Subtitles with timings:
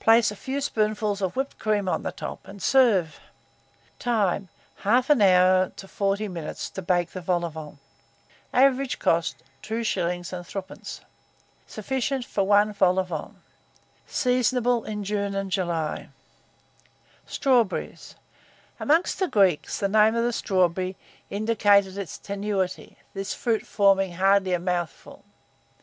[0.00, 3.20] Place a few spoonfuls of whipped cream on the top, and serve.
[3.98, 4.48] Time.
[4.84, 7.78] 1/2 hour to 40 minutes to bake the vol au vent.
[8.54, 10.24] Average cost, 2s.
[10.24, 11.00] 3d.
[11.66, 13.36] Sufficient for 1 vol au vent.
[14.06, 16.08] Seasonable in June and July.
[17.26, 17.98] STRAWBERRY.
[18.80, 20.96] Among the Greeks, the name of the strawberry
[21.28, 25.24] indicated its tenuity, this fruit forming hardly a mouthful.